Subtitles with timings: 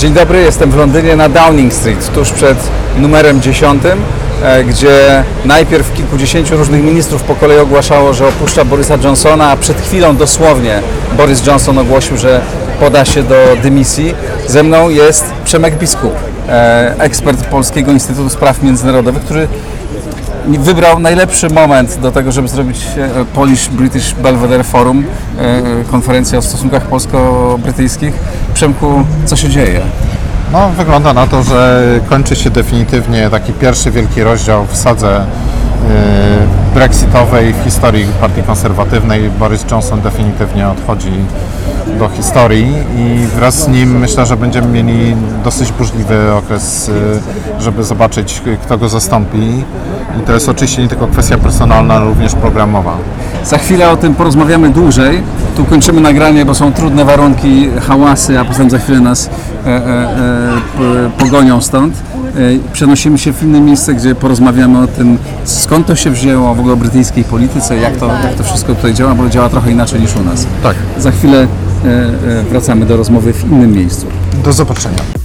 [0.00, 2.58] Dzień dobry, jestem w Londynie na Downing Street, tuż przed
[2.98, 3.82] numerem 10,
[4.42, 9.80] e, gdzie najpierw kilkudziesięciu różnych ministrów po kolei ogłaszało, że opuszcza Borisa Johnsona, a przed
[9.80, 10.82] chwilą dosłownie
[11.16, 12.40] Boris Johnson ogłosił, że
[12.80, 14.14] poda się do dymisji.
[14.46, 16.14] Ze mną jest Przemek Biskup,
[16.48, 19.48] e, ekspert Polskiego Instytutu Spraw Międzynarodowych, który
[20.46, 25.04] wybrał najlepszy moment do tego, żeby zrobić e, Polish British Belvedere Forum,
[25.90, 28.14] konferencja o stosunkach polsko-brytyjskich.
[28.60, 29.80] Przemku, co się dzieje?
[30.52, 36.74] No, wygląda na to, że kończy się definitywnie taki pierwszy wielki rozdział w sadze y,
[36.74, 39.30] brexitowej w historii Partii Konserwatywnej.
[39.30, 41.12] Boris Johnson definitywnie odchodzi
[41.98, 47.84] do historii i wraz z nim myślę, że będziemy mieli dosyć burzliwy okres, y, żeby
[47.84, 49.64] zobaczyć, kto go zastąpi.
[50.18, 52.96] I to jest oczywiście nie tylko kwestia personalna, ale również programowa.
[53.44, 55.22] Za chwilę o tym porozmawiamy dłużej.
[55.56, 59.30] Tu kończymy nagranie, bo są trudne warunki, hałasy, a potem za chwilę nas
[59.66, 61.94] e, e, e, pogonią stąd.
[61.94, 62.40] E,
[62.72, 66.74] Przenosimy się w inne miejsce, gdzie porozmawiamy o tym, skąd to się wzięło, w ogóle
[66.74, 70.16] o brytyjskiej polityce, jak to, jak to wszystko tutaj działa, bo działa trochę inaczej niż
[70.16, 70.46] u nas.
[70.62, 70.76] Tak.
[70.98, 71.46] Za chwilę
[71.84, 74.06] e, wracamy do rozmowy w innym miejscu.
[74.44, 75.19] Do zobaczenia.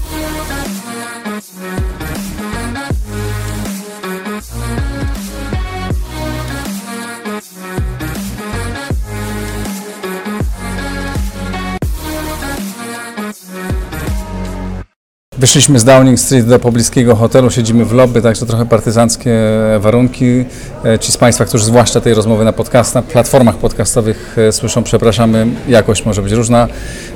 [15.46, 19.32] Wyszliśmy z Downing Street do pobliskiego hotelu, siedzimy w lobby, także trochę partyzanckie
[19.80, 20.46] warunki.
[20.86, 24.84] E, Ci z Państwa, którzy zwłaszcza tej rozmowy na podcast, na platformach podcastowych e, słyszą,
[24.84, 26.68] przepraszamy, jakość może być różna.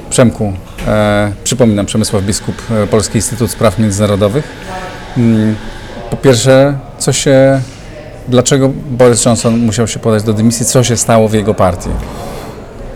[0.10, 0.54] Przemku,
[0.88, 4.48] e, przypominam, Przemysław Biskup, e, Polski Instytut Spraw Międzynarodowych.
[5.18, 5.56] Mm,
[6.10, 7.62] Po pierwsze, co się,
[8.28, 11.90] dlaczego Boris Johnson musiał się podać do dymisji, co się stało w jego partii?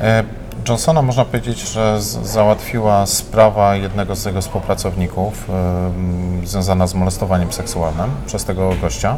[0.02, 0.24] E,
[0.70, 8.12] Johnsona można powiedzieć, że załatwiła sprawa jednego z jego współpracowników em, związana z molestowaniem seksualnym
[8.26, 9.18] przez tego gościa.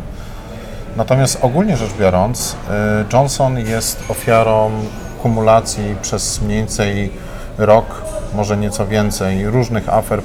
[0.95, 4.71] Natomiast ogólnie rzecz biorąc, e, Johnson jest ofiarą
[5.21, 7.11] kumulacji przez mniej więcej
[7.57, 7.85] rok,
[8.33, 10.21] może nieco więcej, różnych afer,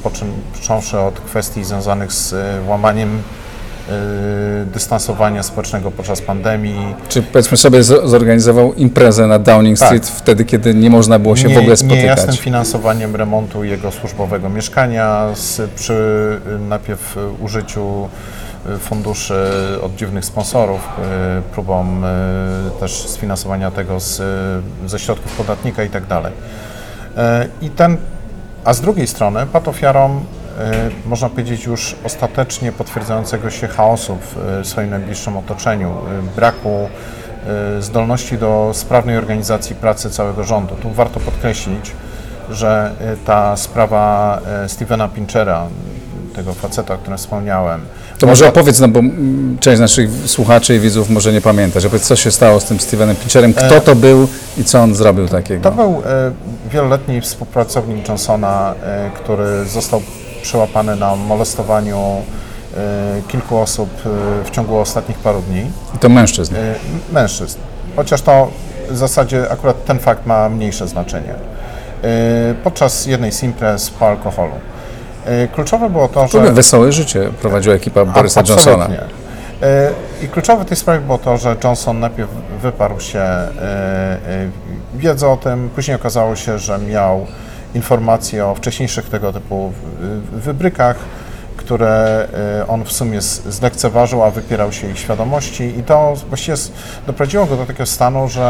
[0.54, 3.22] począwszy od kwestii związanych z e, łamaniem
[4.72, 9.88] dystansowania społecznego podczas pandemii, Czy powiedzmy sobie zorganizował imprezę na Downing Tak.
[9.88, 12.02] Street wtedy, kiedy nie można było się w ogóle spotykać?
[12.02, 15.92] Niejasnym finansowaniem remontu jego służbowego mieszkania z, przy
[16.56, 18.08] y, najpierw y, użyciu
[18.74, 19.34] y, funduszy
[19.82, 20.80] od dziwnych sponsorów,
[21.38, 21.86] y, próbą
[22.76, 24.20] y, też sfinansowania tego z,
[24.84, 26.32] y, ze środków podatnika i tak dalej.
[27.62, 27.96] I ten,
[28.64, 30.39] a z drugiej strony padł ofiarą, y,
[31.06, 36.88] można powiedzieć, już ostatecznie potwierdzającego się chaosu w y, swoim najbliższym otoczeniu, y, braku
[37.80, 40.74] zdolności do sprawnej organizacji pracy całego rządu.
[40.82, 41.92] Tu warto podkreślić,
[42.50, 42.92] że
[43.26, 45.66] ta sprawa Stevena Pinchera,
[46.34, 47.80] tego faceta, o którym wspomniałem,
[48.18, 51.88] To może opowiedz, no bo mm, część naszych słuchaczy i widzów może nie pamięta, że
[51.88, 54.28] opowiedz, co się stało z tym Stevenem Pincherem, kto to był
[54.58, 55.70] i co on zrobił takiego?
[55.70, 56.32] To był e,
[56.72, 60.02] wieloletni współpracownik Johnsona, e, który został
[60.42, 61.98] przyłapany na molestowaniu
[62.76, 66.54] e, kilku osób e, w ciągu ostatnich paru dni, I to mężczyzn.
[66.54, 66.74] e,
[67.12, 67.58] mężczyzn.
[67.96, 68.50] Chociaż to
[68.90, 71.34] w zasadzie akurat ten fakt ma mniejsze znaczenie.
[72.64, 74.52] Podczas jednej z imprez po alkoholu.
[75.54, 76.52] Kluczowe było to, że...
[76.52, 78.72] wesołe życie prowadziła ekipa Borysa Absolutnie.
[78.72, 78.96] Johnsona.
[80.22, 82.30] I kluczowe w tej sprawie było to, że Johnson najpierw
[82.62, 83.22] wyparł się
[84.94, 87.26] wiedzy o tym, później okazało się, że miał
[87.74, 89.72] informacje o wcześniejszych tego typu
[90.32, 90.96] wybrykach,
[91.60, 92.28] które
[92.60, 96.56] e, on w sumie zlekceważył, a wypierał się ich świadomości i to właściwie
[97.06, 98.44] doprowadziło go do takiego stanu, że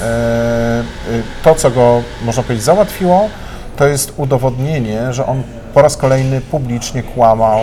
[0.00, 3.28] e, e, to, co go, można powiedzieć, załatwiło,
[3.76, 5.42] to jest udowodnienie, że on
[5.74, 7.60] po raz kolejny publicznie kłamał,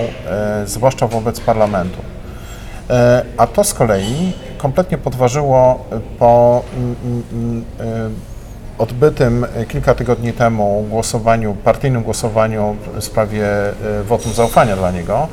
[0.66, 1.98] zwłaszcza wobec parlamentu.
[3.38, 5.86] A to z kolei kompletnie podważyło
[6.20, 6.64] po
[8.78, 15.28] odbytym e, kilka tygodni temu głosowaniu, partyjnym głosowaniu w sprawie e, wotum zaufania dla niego,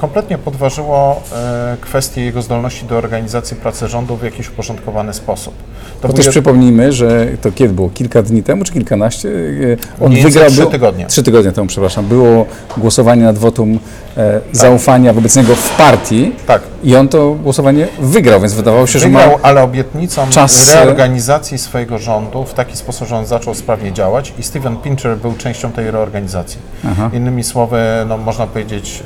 [0.00, 5.54] kompletnie podważyło e, kwestię jego zdolności do organizacji pracy rządu w jakiś uporządkowany sposób.
[6.02, 7.90] To Bo był też jed- przypomnijmy, że to kiedy było?
[7.90, 9.28] Kilka dni temu, czy kilkanaście?
[9.28, 10.50] E, On Mniej wygrał.
[10.50, 11.06] trzy tygodnie.
[11.06, 12.04] Trzy tygodnie temu, przepraszam.
[12.06, 12.46] Było
[12.76, 13.78] głosowanie nad wotum
[14.16, 18.98] e, zaufania wobec niego w partii tak, i on to głosowanie wygrał, więc wydawało się,
[18.98, 19.18] że ma...
[19.20, 24.32] Wygrał, ale obietnicą czas, reorganizacji swojego rządu w taki sposób, że on zaczął sprawnie działać
[24.38, 26.58] i Steven Pincher był częścią tej reorganizacji.
[26.90, 27.10] Aha.
[27.12, 27.78] Innymi słowy,
[28.08, 29.02] no, można powiedzieć,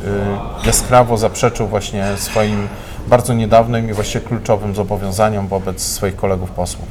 [0.63, 2.69] y, jaskrawo zaprzeczył właśnie swoim
[3.09, 6.89] bardzo niedawnym i właściwie kluczowym zobowiązaniom wobec swoich kolegów posłów.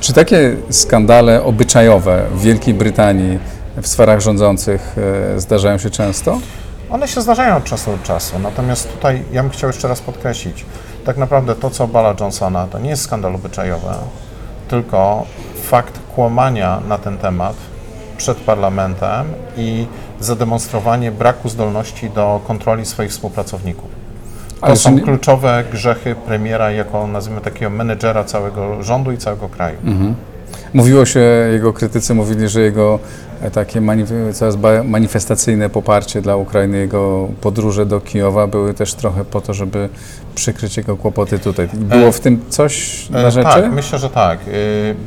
[0.00, 3.38] Czy takie skandale obyczajowe w Wielkiej Brytanii
[3.82, 4.96] w sferach rządzących
[5.34, 6.38] e, zdarzają się często?
[6.90, 10.64] One się zdarzają od czasu do czasu, natomiast tutaj ja bym chciał jeszcze raz podkreślić,
[11.04, 13.88] tak naprawdę to, co obala Johnsona, to nie jest skandal obyczajowy,
[14.68, 15.26] tylko
[15.62, 17.56] fakt kłamania na ten temat
[18.16, 19.86] przed parlamentem i
[20.20, 23.88] zademonstrowanie braku zdolności do kontroli swoich współpracowników.
[24.60, 29.48] To Ale są nie- kluczowe grzechy premiera jako, nazwijmy takiego menedżera całego rządu i całego
[29.48, 29.76] kraju.
[29.84, 30.14] Mhm.
[30.74, 31.20] Mówiło się,
[31.52, 32.98] jego krytycy mówili, że jego
[33.42, 39.24] e, takie manif- coraz manifestacyjne poparcie dla Ukrainy, jego podróże do Kijowa były też trochę
[39.24, 39.88] po to, żeby
[40.34, 41.68] przykryć jego kłopoty tutaj.
[41.72, 43.48] Było w tym coś na E, rzeczy?
[43.48, 44.38] Tak, myślę, że tak.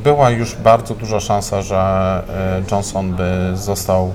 [0.04, 1.78] Była już bardzo duża szansa, że
[2.30, 4.14] e, Johnson by został,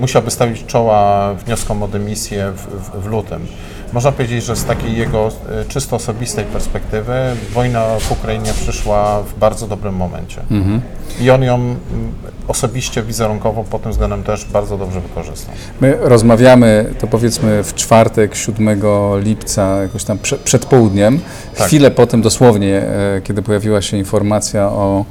[0.00, 3.46] musiałby stawić czoła wnioskom o dymisję w, w, w lutym.
[3.92, 7.14] Można powiedzieć, że z takiej jego e, czysto osobistej perspektywy
[7.52, 10.40] wojna w Ukrainie przyszła w bardzo dobrym momencie.
[10.50, 10.80] Mhm.
[11.20, 11.78] I on ją mm,
[12.48, 15.54] osobiście, wizerunkowo pod tym względem też bardzo dobrze wykorzystał.
[15.80, 18.80] My rozmawiamy, to powiedzmy w czwartek, 7
[19.22, 21.20] lipca, jakoś tam prze, przed południem,
[21.56, 21.66] Tak.
[21.66, 25.04] chwilę po tym dosłownie, e, kiedy pojawiła się informacja o,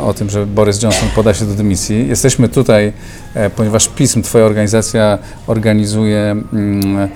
[0.00, 2.08] o tym, że Boris Johnson poda się do dymisji.
[2.08, 2.92] Jesteśmy tutaj,
[3.34, 7.08] e, ponieważ PISM, Twoja organizacja, organizuje mm,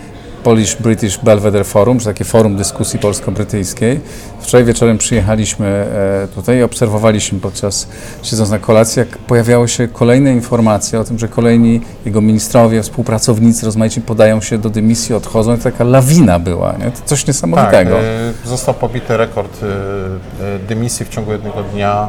[0.42, 4.00] Polish British Belvedere Forum, czy takie forum dyskusji polsko-brytyjskiej.
[4.40, 7.88] Wczoraj wieczorem przyjechaliśmy e, tutaj i obserwowaliśmy podczas,
[8.22, 13.66] siedząc na kolacji, jak pojawiały się kolejne informacje o tym, że kolejni jego ministrowie, współpracownicy
[13.66, 15.56] rozmaici podają się do dymisji, odchodzą.
[15.56, 16.90] I taka lawina była, nie?
[16.90, 17.90] To coś niesamowitego.
[17.90, 18.04] Tak,
[18.44, 22.08] e, został pobity rekord e, e, dymisji w ciągu jednego dnia,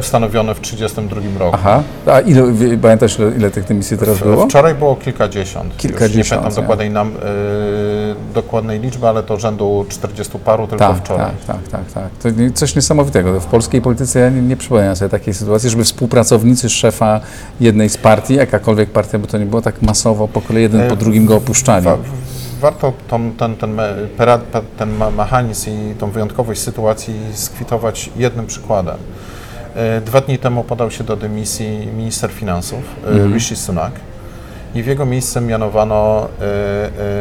[0.00, 1.56] ustanowiony w 1932 roku.
[1.60, 2.42] Aha, a ile,
[2.82, 4.46] pamiętasz ile, ile tych dymisji teraz było?
[4.46, 5.64] Wczoraj było kilkadziesiąt.
[5.74, 6.62] Już nie Kilkadziesiąt, pamiętam nie?
[6.62, 11.26] dokładnej, nam, y, dokładnej liczby, ale to rzędu 40 paru tylko Tak, wczoraj.
[11.46, 12.10] tak, tak, tak, tak.
[12.22, 13.40] To coś niesamowitego.
[13.40, 17.20] W polskiej polityce ja nie, nie przypominam sobie takiej sytuacji, żeby współpracownicy szefa
[17.60, 20.88] jednej z partii, jakakolwiek partia by to nie było, tak masowo po kolei jeden E,
[20.88, 21.84] po drugim go opuszczali.
[21.84, 21.96] Wa-
[22.60, 23.76] Warto tą, ten, ten,
[24.78, 28.96] ten ma- mechanizm i tą wyjątkowość sytuacji skwitować jednym przykładem.
[29.76, 33.34] E, Dwa dni temu podał się do dymisji minister finansów e, Mhm.
[33.34, 33.92] Rishi Sunak
[34.74, 36.28] i w jego miejsce mianowano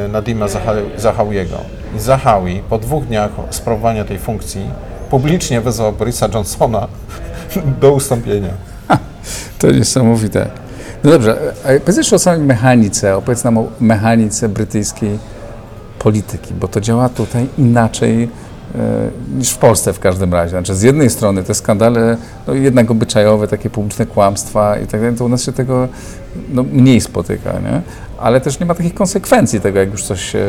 [0.05, 1.57] e, Nadima Zaha- Zahawiego.
[1.97, 4.61] I Zahawi po dwóch dniach sprawowania tej funkcji
[5.09, 6.87] publicznie wezwał Borisa Johnsona
[7.81, 8.49] do ustąpienia.
[9.59, 10.47] To niesamowite.
[11.03, 15.19] No dobrze, a powiedz jeszcze o samej mechanice, opowiedz nam o mechanice brytyjskiej
[15.99, 18.29] polityki, bo to działa tutaj inaczej
[19.37, 20.49] niż w Polsce w każdym razie.
[20.49, 25.15] Znaczy z jednej strony te skandale, no jednak obyczajowe, takie publiczne kłamstwa i tak dalej,
[25.17, 25.87] to u nas się tego
[26.49, 27.81] no, mniej spotyka, nie?
[28.19, 30.47] Ale też nie ma takich konsekwencji tego, jak już coś się,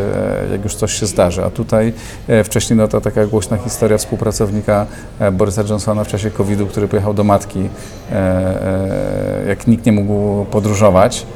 [0.52, 1.44] jak już coś się zdarzy.
[1.44, 1.92] A tutaj
[2.28, 4.86] e, wcześniej no, to taka głośna historia współpracownika
[5.18, 7.68] e, Borysa Johnsona w czasie COVID-u, który pojechał do matki,
[8.12, 11.26] e, e, jak nikt nie mógł podróżować.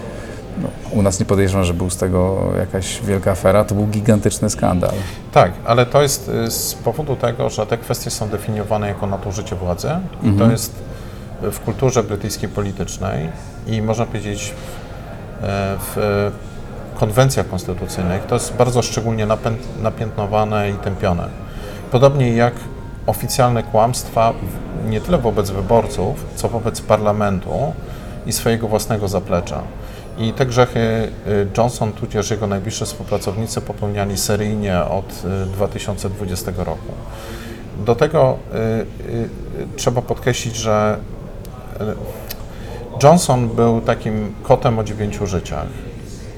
[0.63, 3.65] No, u nas nie podejrzewam, że był z tego jakaś wielka afera.
[3.65, 4.91] To był gigantyczny skandal.
[5.33, 9.57] Tak, ale to jest y, z powodu tego, że te kwestie są definiowane jako nadużycie
[9.57, 9.89] władzy
[10.23, 10.39] i Mhm.
[10.39, 10.73] to jest
[11.43, 13.29] w kulturze brytyjskiej politycznej
[13.67, 14.55] i można powiedzieć
[15.43, 16.31] e, w
[17.01, 19.27] konwencjach konstytucyjnych to jest bardzo szczególnie
[19.83, 21.29] napiętnowane i tępione.
[21.91, 22.55] Podobnie jak
[23.07, 24.33] oficjalne kłamstwa
[24.89, 27.73] nie tyle wobec wyborców, co wobec parlamentu
[28.27, 29.63] i swojego własnego zaplecza.
[30.19, 36.93] I te grzechy y, Johnson tudzież jego najbliżsi współpracownicy popełniali seryjnie od y, 2020 roku.
[37.87, 38.57] Do tego y,
[39.13, 39.29] y,
[39.77, 40.99] trzeba podkreślić, że
[41.81, 41.85] y,
[43.03, 45.67] Johnson był takim kotem o dziewięciu życiach,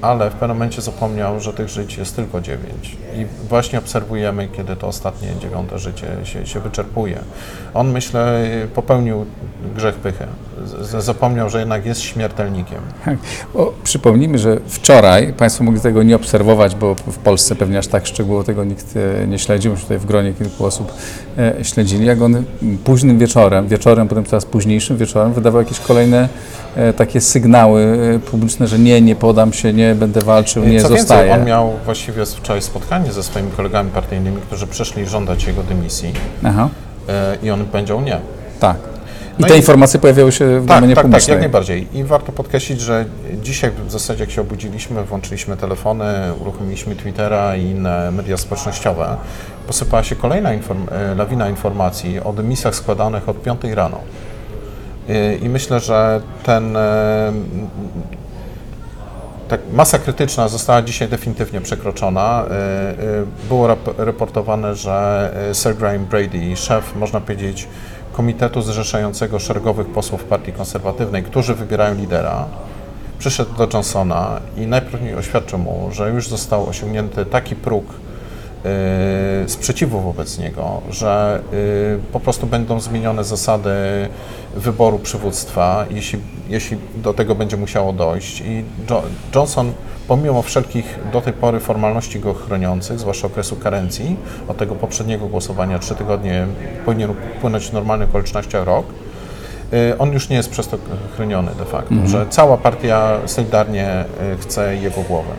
[0.01, 2.97] ale w pewnym momencie zapomniał, że tych żyć jest tylko dziewięć.
[3.15, 7.19] I właśnie obserwujemy, kiedy to ostatnie dziewiąte życie się, się wyczerpuje.
[7.73, 8.41] On, myślę,
[8.75, 9.25] popełnił
[9.75, 10.25] grzech pychy.
[10.81, 12.79] Z- Zapomniał, że jednak jest śmiertelnikiem.
[13.55, 18.07] O, przypomnijmy, że wczoraj, Państwo mogli tego nie obserwować, bo w Polsce pewnie aż tak
[18.07, 18.85] szczegółowo tego nikt
[19.23, 19.71] e, nie śledził.
[19.71, 20.93] Myśmy tutaj w gronie kilku osób
[21.37, 22.43] e, śledzili, jak on
[22.83, 26.29] późnym wieczorem, wieczorem, potem teraz późniejszym wieczorem wydawał jakieś kolejne
[26.75, 27.97] e, takie sygnały
[28.31, 31.23] publiczne, że nie, nie podam się, nie będę walczył, nie Co zostaję.
[31.23, 36.13] więcej, on miał właściwie wczoraj spotkanie ze swoimi kolegami partyjnymi, którzy przyszli żądać jego dymisji
[36.43, 36.69] Aha,
[37.09, 38.19] e, i on powiedział nie.
[38.59, 38.77] tak.
[39.39, 41.33] I No te i- informacje pojawiały się w Tak, domenie tak, tak, publicznej.
[41.33, 41.87] jak najbardziej.
[41.93, 43.05] I warto podkreślić, że
[43.41, 46.05] dzisiaj w zasadzie jak się obudziliśmy, włączyliśmy telefony,
[46.41, 49.17] uruchomiliśmy Twittera i inne media społecznościowe,
[49.67, 53.97] posypała się kolejna inform- e, lawina informacji o dymisjach składanych od 5 rano.
[55.09, 56.77] E, I myślę, że ten
[59.49, 62.45] tak, masa krytyczna została dzisiaj definitywnie przekroczona.
[62.45, 62.95] E, e,
[63.47, 67.67] Było rap- raportowane, że e, Sir Graham Brady, szef, można powiedzieć,
[68.11, 72.45] komitetu zrzeszającego szeregowych posłów Partii Konserwatywnej, którzy wybierają lidera,
[73.19, 77.85] przyszedł do Johnsona i najpierw oświadczył mu, że już został osiągnięty taki próg
[79.47, 83.69] sprzeciwu wobec niego, że y, po prostu będą zmienione zasady
[84.55, 88.41] wyboru przywództwa, jeśli, jeśli do tego będzie musiało dojść.
[88.41, 89.03] I jo
[89.35, 89.73] Johnson,
[90.07, 94.15] pomimo wszelkich do tej pory formalności go chroniących, zwłaszcza okresu karencji,
[94.47, 96.47] od tego poprzedniego głosowania, trzy tygodnie
[96.85, 98.85] powinien upłynąć w normalnych okolicznościach rok,
[99.73, 100.77] y, on już nie jest przez to
[101.15, 105.31] chroniony de facto, że cała partia solidarnie y, chce jego głowę.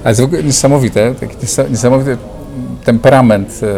[0.00, 1.14] Ale jest w ogóle niesamowite,
[2.84, 3.74] temperament e, e,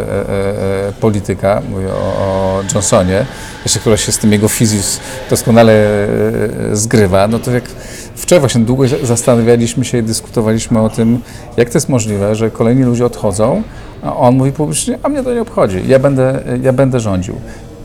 [0.87, 3.25] e, polityka, mówię o, Johnsonie,
[3.63, 6.07] jeszcze która się z tym jego fizis doskonale
[6.73, 7.63] zgrywa, no to jak
[8.15, 11.19] wczoraj właśnie długo zastanawialiśmy się i dyskutowaliśmy o tym,
[11.57, 13.63] jak to jest możliwe, że kolejni ludzie odchodzą,
[14.03, 17.35] a on mówi publicznie, a mnie to nie obchodzi, ja będę, ja będę rządził.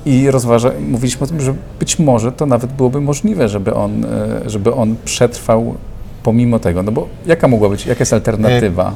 [0.07, 4.07] I rozważa, mówiliśmy o tym, że być może to nawet byłoby możliwe, żeby on,
[4.47, 5.75] żeby on przetrwał
[6.23, 8.93] pomimo tego, no bo jaka mogła być, jaka jest alternatywa?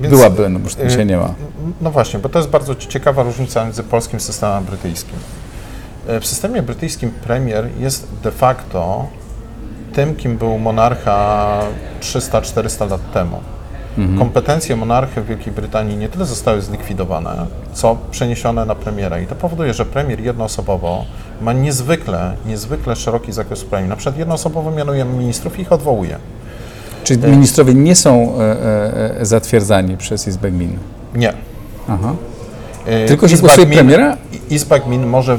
[0.00, 1.34] Więc- Byłaby, no bo już dzisiaj nie ma.
[1.80, 5.16] No właśnie, bo to jest bardzo ciekawa różnica między polskim systemem a brytyjskim.
[6.08, 9.06] E, W systemie brytyjskim premier jest de facto
[9.92, 11.58] tym, kim był monarcha
[12.00, 13.40] 300-400 lat temu.
[14.18, 19.18] Kompetencje monarchy w Wielkiej Brytanii nie tyle zostały zlikwidowane, co przeniesione na premiera.
[19.18, 21.04] I to powoduje, że premier jednoosobowo
[21.40, 23.88] ma niezwykle, niezwykle szeroki zakres uprawnień.
[23.90, 26.18] Na przykład jednoosobowo mianuje ministrów i ich odwołuje.
[27.04, 30.78] Czyli ministrowie nie są e, e, e, zatwierdzani przez Izbę Gmin?
[31.14, 31.32] Nie.
[31.88, 32.12] Aha.
[33.06, 34.16] Tylko się Izba głosuje Gmin- premiera?
[34.50, 35.38] Izba Gmin może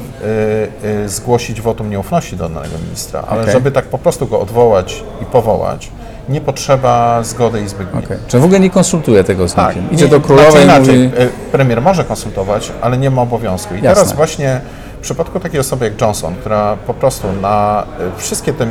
[1.06, 3.54] zgłosić wotum nieufności do danego ministra, ale Okej.
[3.54, 5.92] żeby tak po prostu go odwołać i powołać,
[6.30, 8.04] nie potrzeba zgody Izby Gmin.
[8.06, 8.18] Okej.
[8.28, 9.76] Czyli w ogóle nie konsultuje tego z Tak?
[9.92, 11.32] Idzie nie- do królowej znaczy i inaczej, mówi...
[11.52, 13.74] Premier może konsultować, ale nie ma obowiązku.
[13.74, 13.96] I Jasne.
[13.96, 14.62] teraz właśnie
[14.98, 17.84] w przypadku takiej osoby jak Johnson, która po prostu na
[18.18, 18.68] wszystkie te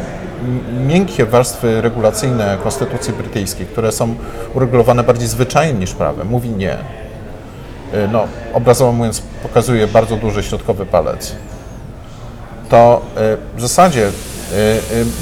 [0.87, 4.15] miękkie warstwy regulacyjne Konstytucji Brytyjskiej, które są
[4.55, 6.73] uregulowane bardziej zwyczajnie niż prawem, mówi nie.
[7.93, 11.33] E, No, obrazowo mówiąc, pokazuje bardzo duży środkowy palec.
[12.69, 14.11] To e, w zasadzie e,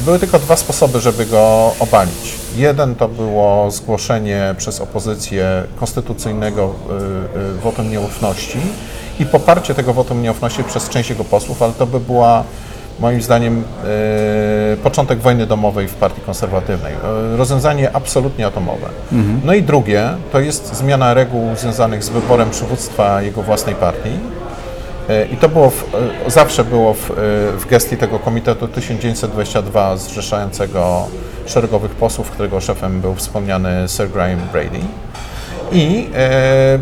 [0.04, 2.35] były tylko dwa sposoby, żeby go obalić.
[2.56, 6.75] Jeden to było zgłoszenie przez opozycję konstytucyjnego
[7.62, 8.58] wotum nieufności
[9.20, 12.44] i poparcie tego wotum nieufności przez część jego posłów, ale to by była
[13.00, 16.92] moim zdaniem e, początek wojny domowej w partii konserwatywnej.
[16.92, 18.86] E, rozwiązanie absolutnie atomowe.
[19.44, 24.10] No i drugie to jest zmiana reguł związanych z wyborem przywództwa jego własnej partii.
[25.08, 25.84] E, I to było w,
[26.26, 27.10] zawsze było w,
[27.58, 31.06] w gestii tego Komitetu 1922 zrzeszającego
[31.46, 34.80] szeregowych posłów, którego szefem był wspomniany Sir Graham Brady.
[35.72, 36.78] I e,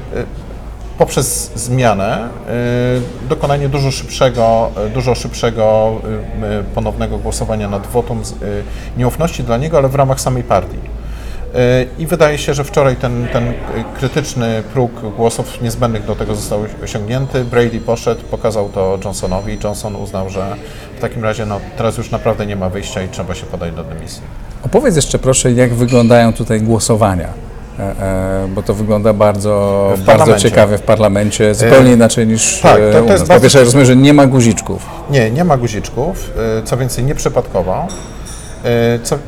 [0.99, 5.95] poprzez zmianę e, dokonanie dużo szybszego, e, dużo szybszego
[6.43, 8.23] e, ponownego głosowania nad wotum
[8.97, 10.79] nieufności dla niego, ale w ramach samej partii.
[11.99, 13.53] I wydaje się, że wczoraj ten, ten
[13.99, 17.45] krytyczny próg głosów niezbędnych do tego został osiągnięty.
[17.45, 19.59] Brady poszedł, pokazał to Johnsonowi.
[19.65, 20.57] Johnson uznał, że
[20.99, 23.85] w takim razie no, teraz już naprawdę nie ma wyjścia i trzeba się podać do
[23.85, 24.23] dymisji.
[24.63, 27.29] Opowiedz jeszcze proszę, jak wyglądają tutaj głosowania.
[27.78, 32.76] E, e, bo to wygląda bardzo, bardzo ciekawie w parlamencie, zupełnie E, inaczej niż tak,
[32.76, 33.09] to- to u jest nas.
[33.21, 34.87] bardzo- Po pierwsze, rozumiem, że nie ma guziczków.
[35.11, 36.31] Nie, nie ma guziczków,
[36.64, 37.87] co więcej nieprzypadkowo.
[39.02, 39.19] Co,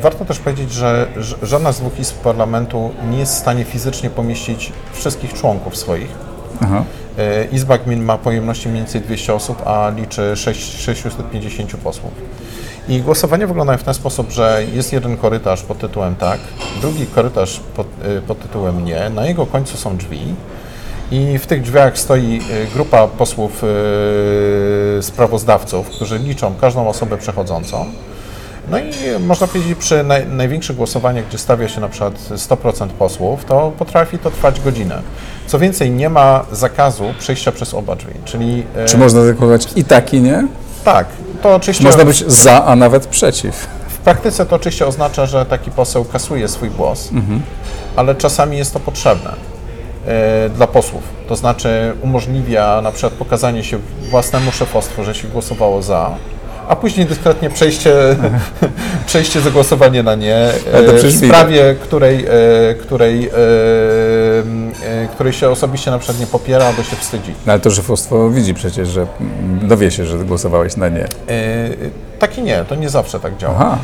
[0.00, 1.06] warto też powiedzieć, że
[1.42, 6.08] żadna z dwóch izb parlamentu nie jest w stanie fizycznie pomieścić wszystkich członków swoich.
[6.60, 6.84] Aha.
[7.52, 12.12] Izba Gmin ma pojemności mniej więcej 200 osób, a liczy 6, 650 posłów.
[12.88, 16.40] I głosowanie wygląda w ten sposób, że jest jeden korytarz pod tytułem tak,
[16.80, 20.34] drugi korytarz pod, e, pod tytułem nie, na jego końcu są drzwi
[21.10, 23.62] i w tych drzwiach stoi e, grupa posłów
[24.98, 27.86] e, sprawozdawców, którzy liczą każdą osobę przechodzącą.
[28.70, 28.84] No i
[29.20, 34.18] można powiedzieć, przy naj, największych głosowaniach, gdzie stawia się na przykład 100% posłów, to potrafi
[34.18, 35.02] to trwać godzinę.
[35.46, 39.84] Co więcej, nie ma zakazu przejścia przez oba drzwi, czyli e, Czy można deklarować i
[39.84, 40.46] tak, i nie?
[40.84, 41.06] Tak,
[41.42, 43.66] to oczywiście Można być za, a nawet przeciw.
[43.88, 47.08] w praktyce to oczywiście oznacza, że taki poseł kasuje swój głos,
[47.96, 49.30] ale czasami jest to potrzebne
[50.06, 51.02] e, dla posłów.
[51.28, 53.78] To znaczy umożliwia na przykład pokazanie się
[54.10, 56.10] własnemu szefostwu, że się głosowało za,
[56.68, 57.92] a później dyskretnie przejście,
[59.06, 60.52] przejście za głosowanie na nie e,
[61.10, 62.26] w sprawie, której,
[62.70, 63.32] e, której, e,
[65.02, 67.34] e, której się osobiście na przykład nie popiera albo się wstydzi.
[67.46, 69.06] No, ale to szefostwo widzi przecież, że
[69.62, 71.04] dowie się, że głosowałeś na nie.
[71.04, 71.08] E,
[72.18, 73.54] Tak i nie, to nie zawsze tak działa.
[73.56, 73.78] Aha.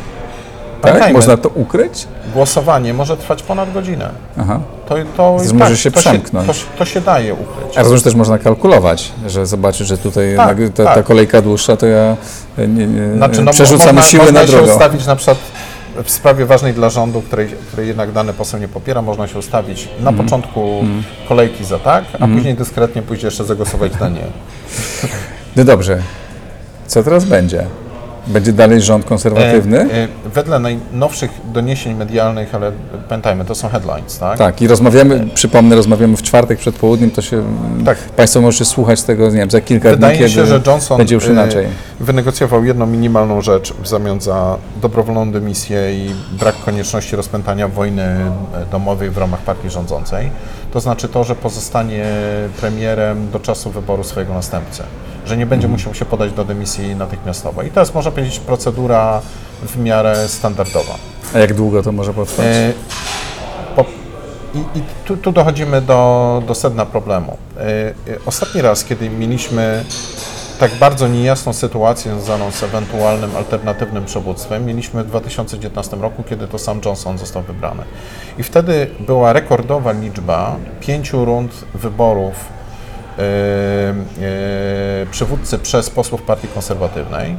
[0.83, 0.93] Tak?
[0.93, 2.07] Pamiętajmy, Można to ukryć?
[2.35, 4.11] Głosowanie może trwać ponad godzinę.
[4.41, 4.61] Aha.
[4.89, 6.47] To, to, może tak, się to, przemknąć.
[6.47, 7.79] to, się- to się daje ukryć.
[7.79, 10.95] A rozumiem, też można kalkulować, że zobaczysz, że tutaj Tak, ta, tak.
[10.95, 12.17] ta kolejka dłuższa, to ja
[12.59, 14.73] nie, nie, Znaczy, no, przerzucam można, siły można na się drogę.
[14.73, 15.39] ustawić na przykład
[16.05, 19.89] w sprawie ważnej dla rządu, której, której jednak dany poseł nie popiera, można się ustawić
[20.01, 20.85] na początku
[21.29, 24.23] kolejki za tak, a później dyskretnie pójść jeszcze zagłosować na nie.
[25.57, 25.99] No dobrze.
[26.87, 27.67] Co teraz będzie?
[28.27, 29.79] Będzie dalej rząd konserwatywny?
[29.81, 32.73] E, e, wedle najnowszych doniesień medialnych, ale
[33.09, 34.39] pamiętajmy, to są headlines, tak?
[34.39, 37.43] Tak, i rozmawiamy, przypomnę, rozmawiamy w czwartek przed południem, to się
[37.85, 37.99] Tak.
[37.99, 41.29] Państwo możecie słuchać tego, nie wiem, za kilka Wydaje dni, się, że Johnson będzie już
[41.29, 41.67] e, inaczej.
[42.01, 48.17] wynegocjował jedną minimalną rzecz w zamian za dobrowolną dymisję i brak konieczności rozpętania wojny
[48.73, 50.31] domowej w ramach partii rządzącej.
[50.73, 52.05] To znaczy to, że pozostanie
[52.61, 54.83] premierem do czasu wyboru swojego następcy,
[55.27, 57.63] że nie będzie musiał się podać do dymisji natychmiastowo.
[57.63, 59.21] I to jest, można powiedzieć, procedura
[59.63, 60.95] w miarę standardowa.
[61.35, 62.47] A jak długo to może potrwać?
[62.47, 62.73] E,
[63.77, 63.85] po,
[64.55, 67.37] I i tu, tu dochodzimy do, do sedna problemu.
[67.57, 67.93] E, e,
[68.27, 69.85] Ostatni raz, kiedy mieliśmy
[70.61, 76.59] tak bardzo niejasną sytuację związaną z ewentualnym alternatywnym przywództwem, mieliśmy w 2019 roku, kiedy to
[76.59, 77.83] sam Johnson został wybrany.
[78.39, 82.60] I wtedy była rekordowa liczba pięciu rund wyborów
[85.11, 87.37] przywódcy przez posłów Partii Konserwatywnej.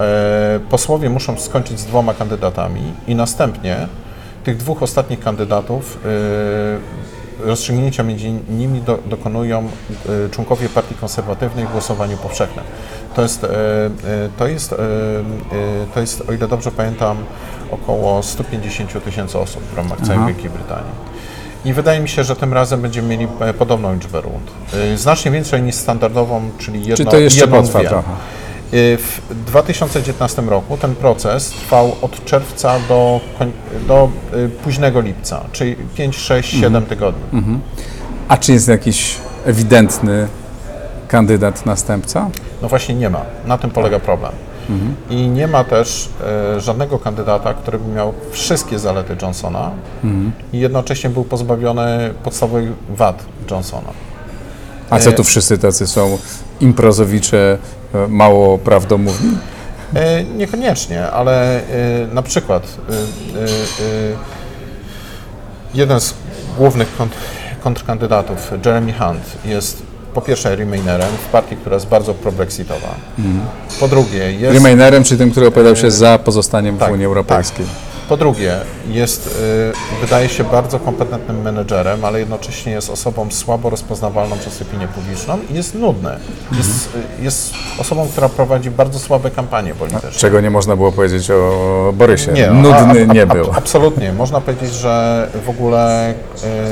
[0.00, 3.88] E, posłowie muszą skończyć z dwoma kandydatami i następnie
[4.44, 11.72] tych dwóch ostatnich kandydatów e, rozstrzygnięcia między nimi do, dokonują e, członkowie Partii Konserwatywnej w
[11.72, 12.64] głosowaniu powszechnym.
[13.14, 13.90] To jest, e, e,
[14.38, 14.78] to jest, e, e,
[15.94, 17.16] to jest, o ile dobrze pamiętam,
[17.70, 20.26] około 150 tysięcy osób w ramach całej Aha.
[20.26, 20.92] Wielkiej Brytanii.
[21.64, 24.50] I wydaje mi się, że tym razem będziemy mieli e, podobną liczbę rund.
[24.94, 27.88] E, Znacznie więcej niż standardową, czyli jedno, Czy to jeszcze jedną, potrwa dwie.
[27.88, 28.08] trochę?
[28.74, 33.20] Y, W 2019 roku ten proces trwał od czerwca do,
[33.88, 34.08] do
[34.64, 37.22] późnego lipca, czyli 5, 6, 7 tygodni.
[38.28, 39.16] A czy jest jakiś
[39.46, 40.26] ewidentny
[41.08, 42.30] kandydat następca?
[42.62, 43.20] No właśnie nie ma.
[43.46, 44.32] Na tym polega problem.
[45.10, 46.08] I nie ma też
[46.56, 49.70] e, żadnego kandydata, który by miał wszystkie zalety Johnsona
[50.52, 53.88] i jednocześnie był pozbawiony podstawowych wad Johnsona.
[54.90, 56.18] A co tu wszyscy tacy są
[56.60, 57.58] improzowicze,
[57.94, 59.30] e, mało prawdomówni?
[59.94, 61.62] E, Niekoniecznie, ale e,
[62.12, 62.96] na przykład e, e,
[63.44, 64.16] e,
[65.74, 66.14] jeden z
[66.58, 69.82] głównych kont- kontrkandydatów, Jeremy Hunt, jest
[70.14, 72.94] po pierwsze Remainerem w partii, która jest bardzo pro-brexitowa.
[73.80, 74.54] Po drugie jest...
[74.54, 77.66] Remainerem, czy tym, który opowiadał się za pozostaniem tak, w Unii Europejskiej?
[78.12, 78.56] Po drugie,
[78.88, 84.88] jest, y, wydaje się bardzo kompetentnym menedżerem, ale jednocześnie jest osobą słabo rozpoznawalną przez opinię
[84.88, 86.10] publiczną i jest nudny.
[86.56, 86.88] Jest,
[87.20, 90.10] y, jest osobą, która prowadzi bardzo słabe kampanie polityczne.
[90.10, 92.32] Czego nie można było powiedzieć o Borysie.
[92.32, 93.50] Nie, Nudny a- a- nie a- był.
[93.54, 94.12] Absolutnie.
[94.12, 96.14] Można powiedzieć, że w ogóle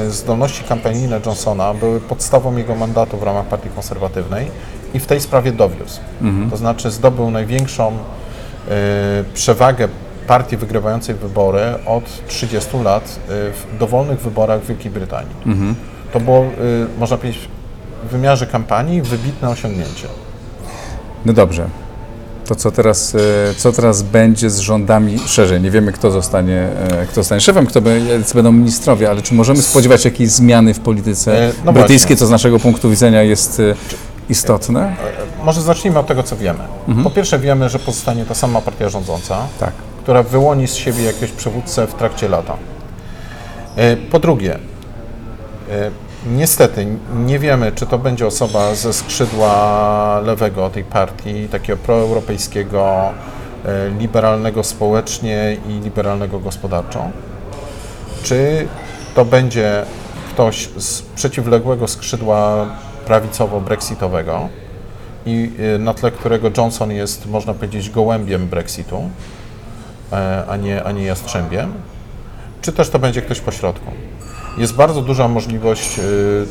[0.07, 4.51] y, zdolności kampanijne Johnsona były podstawą jego mandatu w ramach Partii Konserwatywnej
[4.95, 6.01] i w tej sprawie dowiózł.
[6.51, 7.93] To znaczy zdobył największą
[9.35, 9.89] przewagę
[10.31, 15.35] partii wygrywającej wybory od 30 lat y, w dowolnych wyborach w Wielkiej Brytanii.
[16.13, 16.47] To było, y,
[16.99, 17.49] można powiedzieć,
[18.05, 20.09] w wymiarze kampanii wybitne osiągnięcie.
[21.27, 21.67] No dobrze.
[22.47, 23.19] To co teraz, e,
[23.57, 25.61] co teraz będzie z rządami szerzej?
[25.61, 26.69] Nie wiemy, kto zostanie,
[27.01, 27.81] e, kto zostanie szefem, kto
[28.35, 32.31] będą ministrowie, ale czy możemy spodziewać jakiejś zmiany w polityce E, no brytyjskiej, co z
[32.31, 33.75] naszego punktu widzenia jest e,
[34.29, 34.97] istotne?
[35.45, 36.61] Może zacznijmy od tego, co wiemy.
[37.05, 39.73] Po pierwsze wiemy, że pozostanie ta sama partia rządząca, Tak.
[40.11, 42.57] Która wyłoni z siebie jakiegoś przywódcę w trakcie lata.
[43.77, 45.91] E, Po drugie, e,
[46.27, 53.11] niestety nie wiemy, czy to będzie osoba ze skrzydła lewego tej partii, takiego proeuropejskiego,
[53.65, 57.11] e, liberalnego społecznie i liberalnego gospodarczo,
[58.23, 58.69] czy
[59.15, 59.85] to będzie
[60.31, 62.67] ktoś z przeciwległego skrzydła
[63.07, 64.49] prawicowo-brexitowego
[65.27, 69.11] i na tle którego Johnson jest, można powiedzieć, gołębiem Brexitu,
[70.49, 71.73] a nie, a nie jastrzębiem,
[72.63, 73.91] czy też to będzie ktoś pośrodku.
[74.59, 76.03] Jest bardzo duża możliwość y,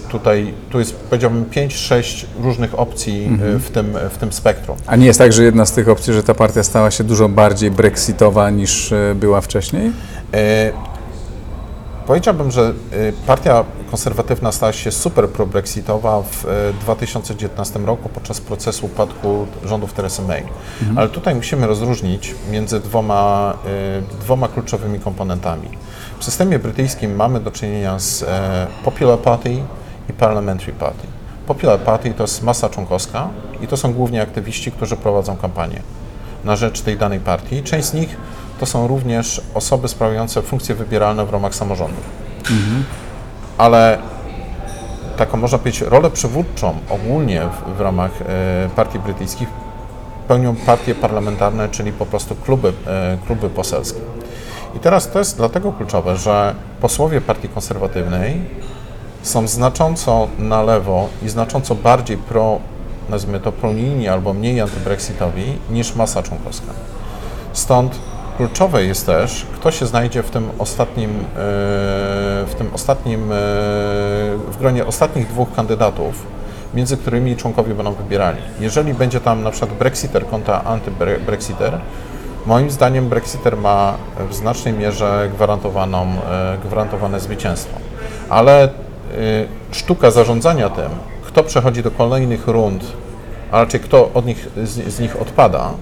[0.09, 4.77] tutaj, tu jest powiedziałbym 5-6 różnych opcji y, w, tym, w tym spektrum.
[4.87, 7.29] A nie jest tak, że jedna z tych opcji, że ta partia stała się dużo
[7.29, 9.91] bardziej brexitowa niż e, była wcześniej?
[10.33, 10.71] E,
[12.09, 18.85] Powiedziałbym, że y, partia konserwatywna stała się super pro-brexitowa w e, 2019 roku podczas procesu
[18.85, 20.43] upadku rządów Teresy May.
[20.95, 23.53] Ale tutaj musimy rozróżnić między dwoma,
[24.13, 25.69] y, dwoma kluczowymi komponentami.
[26.19, 29.63] W systemie brytyjskim mamy do czynienia z e, Popular Party
[30.09, 31.07] i Parliamentary Party.
[31.47, 33.29] Popular Party to jest masa członkowska
[33.61, 35.81] i to są głównie aktywiści, którzy prowadzą kampanię
[36.43, 37.63] na rzecz tej danej partii.
[37.63, 38.17] Część z nich
[38.59, 42.03] to są również osoby sprawujące funkcje wybieralne w ramach samorządów.
[43.59, 43.97] Ale
[45.17, 48.25] taką, można powiedzieć, rolę przywódczą ogólnie w, w ramach e,
[48.75, 49.49] partii brytyjskich
[50.27, 53.99] pełnią partie parlamentarne, czyli po prostu kluby, e, kluby poselskie.
[54.75, 58.41] I teraz to jest dlatego kluczowe, że posłowie Partii Konserwatywnej
[59.21, 62.59] są znacząco na lewo i znacząco bardziej pro,
[63.09, 66.73] nazwijmy to, pro-unijni albo mniej antybrexitowi niż masa członkowska.
[67.53, 67.99] Stąd
[68.39, 71.23] kluczowe jest też, kto się znajdzie w tym ostatnim, e,
[72.47, 73.35] w tym ostatnim, e,
[74.51, 76.25] w gronie ostatnich dwóch kandydatów,
[76.73, 78.37] między którymi członkowie będą wybierali.
[78.59, 81.77] Jeżeli będzie tam na przykład Brexiter kontra anty-Brexiter,
[82.45, 83.95] moim zdaniem Brexiter ma
[84.29, 87.77] w znacznej mierze gwarantowaną, e, gwarantowane zwycięstwo.
[88.29, 88.69] Ale
[89.71, 90.89] sztuka zarządzania tym,
[91.23, 92.83] kto przechodzi do kolejnych rund,
[93.51, 95.73] a raczej kto od nich, z, z nich odpada,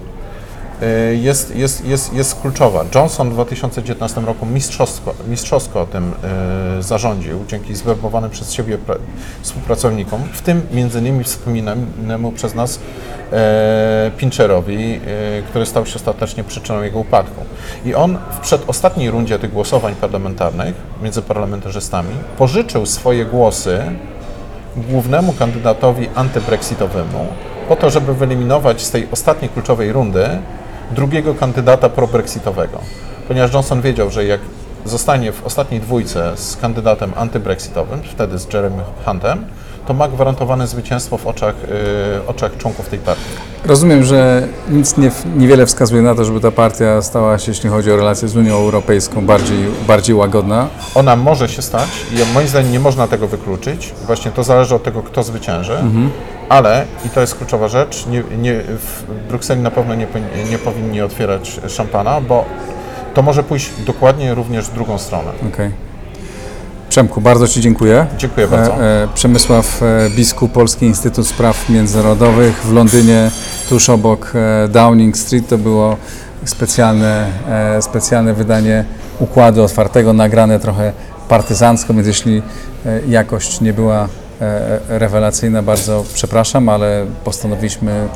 [1.12, 2.84] jest, jest, jest, jest kluczowa.
[2.94, 6.12] Johnson w 2019 roku mistrzowsko, mistrzowsko tym
[6.78, 8.94] y, zarządził dzięki zwerbowanym przez siebie pra,
[9.42, 12.80] współpracownikom, w tym między innymi wspominanemu przez nas
[13.32, 15.00] e, Pincherowi,
[15.48, 17.44] który stał się ostatecznie przyczyną jego upadku.
[17.84, 23.82] I on w przedostatniej rundzie tych głosowań parlamentarnych między parlamentarzystami pożyczył swoje głosy
[24.76, 27.26] głównemu kandydatowi antybrexitowemu
[27.68, 30.28] po to, żeby wyeliminować z tej ostatniej kluczowej rundy
[30.90, 32.78] drugiego kandydata probrexitowego.
[33.28, 34.40] Ponieważ Johnson wiedział, że jak
[34.84, 39.44] zostanie w ostatniej dwójce z kandydatem antybrexitowym, wtedy z Jeremy Huntem,
[39.88, 43.24] to ma gwarantowane zwycięstwo w oczach, yy, oczach członków tej partii.
[43.64, 47.92] Rozumiem, że nic nie, niewiele wskazuje na to, żeby ta partia stała się, jeśli chodzi
[47.92, 50.68] o relacje z Unią Europejską, bardziej, bardziej łagodna.
[50.94, 53.94] Ona może się stać i moim zdaniem nie można tego wykluczyć.
[54.06, 55.78] Właśnie to zależy od tego, kto zwycięży.
[56.48, 60.06] Ale, i to jest kluczowa rzecz, nie, nie, w Brukseli na pewno nie,
[60.50, 62.44] nie powinni otwierać szampana, bo
[63.14, 65.30] to może pójść dokładnie również w drugą stronę.
[65.52, 65.87] Okej.
[66.98, 68.06] Przemku, bardzo Ci dziękuję.
[68.16, 68.84] Dziękuję bardzo.
[68.84, 73.30] E, e, Przemysław e, Biskup, Polski Instytut Spraw Międzynarodowych w Londynie,
[73.68, 74.32] tuż obok
[74.68, 75.48] Downing Street.
[75.48, 75.96] To było
[76.44, 77.26] specjalne,
[77.80, 78.84] specjalne wydanie
[79.18, 80.92] układu otwartego, nagrane trochę
[81.28, 82.42] partyzancko, więc jeśli
[83.08, 84.08] jakość nie była
[84.88, 88.08] rewelacyjna, bardzo przepraszam, ale postanowiliśmy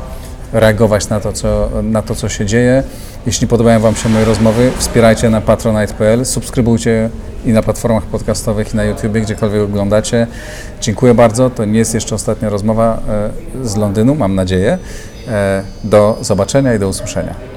[0.53, 2.83] reagować na to, co, na to, co się dzieje.
[3.25, 7.09] Jeśli podobają Wam się moje rozmowy, wspierajcie na patronite.pl, subskrybujcie
[7.45, 10.27] i na platformach podcastowych, i na YouTube, gdziekolwiek oglądacie.
[10.81, 11.49] Dziękuję bardzo.
[11.49, 12.99] To nie jest jeszcze ostatnia rozmowa
[13.63, 14.77] e, z Londynu, mam nadzieję.
[15.27, 17.52] E, Do zobaczenia i do usłyszenia.